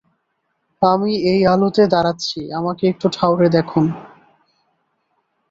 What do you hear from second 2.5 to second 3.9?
আমাকে একটু ঠাউরে দেখুন!